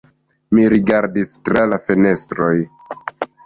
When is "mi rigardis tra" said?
0.57-1.67